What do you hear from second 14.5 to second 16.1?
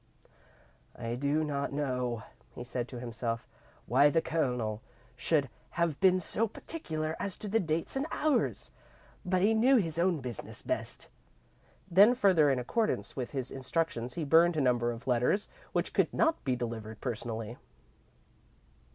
a number of letters which